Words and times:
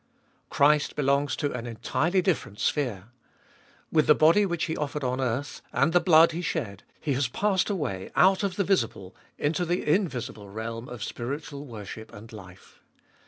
Christ 0.49 0.95
belongs 0.95 1.35
to 1.35 1.51
an 1.53 1.67
entirely 1.67 2.23
different 2.23 2.59
sphere. 2.59 3.09
With 3.91 4.07
the 4.07 4.15
body 4.15 4.47
which 4.47 4.63
He 4.63 4.75
offered 4.75 5.03
on 5.03 5.21
earth, 5.21 5.61
and 5.71 5.93
the 5.93 5.99
blood 5.99 6.31
He 6.31 6.41
shed, 6.41 6.81
He 6.99 7.13
has 7.13 7.27
passed 7.27 7.69
away 7.69 8.09
out 8.15 8.41
of 8.41 8.55
the 8.55 8.63
visible 8.63 9.15
into 9.37 9.63
the 9.63 9.87
invisible 9.87 10.49
realm 10.49 10.89
of 10.89 11.03
spiritual 11.03 11.67
worship 11.67 12.11
and 12.11 12.33
life. 12.33 12.79